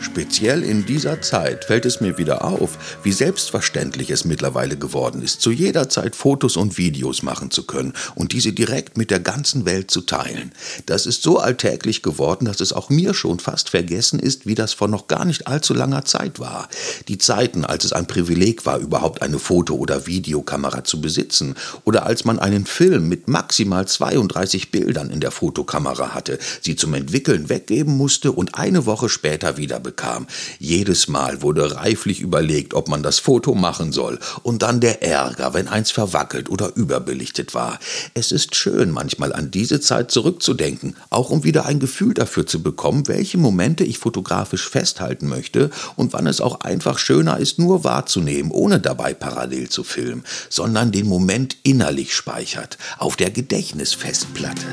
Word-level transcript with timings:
Speziell 0.00 0.62
in 0.62 0.86
dieser 0.86 1.20
Zeit 1.22 1.64
fällt 1.64 1.84
es 1.84 2.00
mir 2.00 2.18
wieder 2.18 2.44
auf, 2.44 2.98
wie 3.02 3.12
selbstverständlich 3.12 4.10
es 4.10 4.24
mittlerweile 4.24 4.76
geworden 4.76 5.22
ist, 5.22 5.40
zu 5.40 5.50
jeder 5.50 5.88
Zeit 5.88 6.14
Fotos 6.14 6.56
und 6.56 6.78
Videos 6.78 7.22
machen 7.22 7.50
zu 7.50 7.64
können 7.64 7.92
und 8.14 8.32
diese 8.32 8.52
direkt 8.52 8.96
mit 8.96 9.10
der 9.10 9.18
ganzen 9.18 9.66
Welt 9.66 9.90
zu 9.90 10.02
teilen. 10.02 10.52
Das 10.86 11.06
ist 11.06 11.22
so 11.22 11.38
alltäglich 11.38 12.02
geworden, 12.02 12.44
dass 12.44 12.60
es 12.60 12.72
auch 12.72 12.90
mir 12.90 13.12
schon 13.12 13.40
fast 13.40 13.70
vergessen 13.70 14.20
ist, 14.20 14.46
wie 14.46 14.54
das 14.54 14.72
vor 14.72 14.86
noch 14.88 15.08
gar 15.08 15.24
nicht 15.24 15.48
allzu 15.48 15.74
langer 15.74 16.04
Zeit 16.04 16.38
war. 16.38 16.68
Die 17.08 17.18
Zeiten, 17.18 17.64
als 17.64 17.84
es 17.84 17.92
ein 17.92 18.06
Privileg 18.06 18.66
war, 18.66 18.78
überhaupt 18.78 19.22
eine 19.22 19.38
Foto- 19.38 19.76
oder 19.76 20.06
Videokamera 20.06 20.84
zu 20.84 21.00
besitzen 21.00 21.56
oder 21.84 22.06
als 22.06 22.24
man 22.24 22.38
einen 22.38 22.66
Film 22.66 23.08
mit 23.08 23.26
maximal 23.26 23.86
32 23.86 24.70
Bildern 24.70 25.10
in 25.10 25.20
der 25.20 25.32
Fotokamera 25.32 26.14
hatte, 26.14 26.38
sie 26.60 26.76
zum 26.76 26.94
Entwickeln 26.94 27.48
weggeben 27.48 27.96
musste 27.96 28.30
und 28.30 28.54
eine 28.54 28.86
Woche 28.86 29.08
später 29.08 29.56
wieder 29.56 29.80
bekam. 29.88 30.26
Jedes 30.58 31.08
Mal 31.08 31.40
wurde 31.40 31.74
reiflich 31.76 32.20
überlegt, 32.20 32.74
ob 32.74 32.88
man 32.88 33.02
das 33.02 33.18
Foto 33.18 33.54
machen 33.54 33.92
soll. 33.92 34.18
Und 34.42 34.62
dann 34.62 34.80
der 34.80 35.02
Ärger, 35.02 35.54
wenn 35.54 35.66
eins 35.66 35.90
verwackelt 35.90 36.50
oder 36.50 36.76
überbelichtet 36.76 37.54
war. 37.54 37.78
Es 38.12 38.30
ist 38.30 38.54
schön, 38.54 38.90
manchmal 38.90 39.32
an 39.32 39.50
diese 39.50 39.80
Zeit 39.80 40.10
zurückzudenken, 40.10 40.94
auch 41.08 41.30
um 41.30 41.42
wieder 41.42 41.64
ein 41.64 41.80
Gefühl 41.80 42.12
dafür 42.12 42.46
zu 42.46 42.62
bekommen, 42.62 43.08
welche 43.08 43.38
Momente 43.38 43.84
ich 43.84 43.98
fotografisch 43.98 44.68
festhalten 44.68 45.26
möchte 45.26 45.70
und 45.96 46.12
wann 46.12 46.26
es 46.26 46.42
auch 46.42 46.60
einfach 46.60 46.98
schöner 46.98 47.38
ist, 47.38 47.58
nur 47.58 47.84
wahrzunehmen, 47.84 48.50
ohne 48.50 48.80
dabei 48.80 49.14
parallel 49.14 49.70
zu 49.70 49.84
filmen, 49.84 50.24
sondern 50.50 50.92
den 50.92 51.06
Moment 51.06 51.56
innerlich 51.62 52.14
speichert, 52.14 52.76
auf 52.98 53.16
der 53.16 53.30
Gedächtnisfestplatte. 53.30 54.66